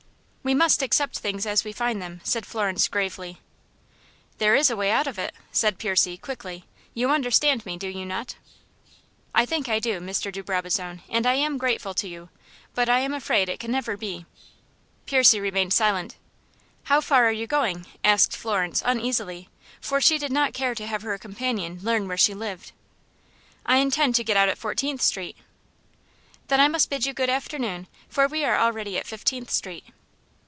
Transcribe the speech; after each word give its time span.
"We 0.43 0.55
must 0.55 0.81
accept 0.81 1.19
things 1.19 1.45
as 1.45 1.63
we 1.63 1.71
find 1.71 2.01
them," 2.01 2.19
said 2.23 2.47
Florence, 2.47 2.87
gravely. 2.87 3.39
"There 4.39 4.55
is 4.55 4.71
a 4.71 4.75
way 4.75 4.89
out 4.89 5.05
of 5.05 5.19
it," 5.19 5.35
said 5.51 5.77
Percy, 5.77 6.17
quickly. 6.17 6.65
"You 6.95 7.11
understand 7.11 7.63
me, 7.63 7.77
do 7.77 7.87
you 7.87 8.07
not?" 8.07 8.33
"I 9.35 9.45
think 9.45 9.69
I 9.69 9.77
do, 9.77 9.99
Mr. 9.99 10.31
de 10.31 10.41
Brabazon, 10.41 11.03
and 11.07 11.27
I 11.27 11.35
am 11.35 11.59
grateful 11.59 11.93
to 11.93 12.07
you, 12.07 12.29
but 12.73 12.89
I 12.89 13.01
am 13.01 13.13
afraid 13.13 13.49
it 13.49 13.59
can 13.59 13.71
never 13.71 13.95
be." 13.95 14.25
Percy 15.05 15.39
remained 15.39 15.73
silent. 15.73 16.15
"How 16.85 17.01
far 17.01 17.27
are 17.27 17.31
you 17.31 17.45
going?" 17.45 17.85
asked 18.03 18.35
Florence, 18.35 18.81
uneasily, 18.83 19.47
for 19.79 20.01
she 20.01 20.17
did 20.17 20.31
not 20.31 20.55
care 20.55 20.73
to 20.73 20.87
have 20.87 21.03
her 21.03 21.19
companion 21.19 21.77
learn 21.83 22.07
where 22.07 22.17
she 22.17 22.33
lived. 22.33 22.71
"I 23.63 23.77
intend 23.77 24.15
to 24.15 24.23
get 24.23 24.37
out 24.37 24.49
at 24.49 24.57
Fourteenth 24.57 25.03
Street." 25.03 25.37
"Then 26.47 26.59
I 26.59 26.67
must 26.67 26.89
bid 26.89 27.05
you 27.05 27.13
good 27.13 27.29
afternoon, 27.29 27.85
for 28.09 28.27
we 28.27 28.43
are 28.43 28.57
already 28.57 28.97
at 28.97 29.05
Fifteenth 29.05 29.51
Street." 29.51 29.83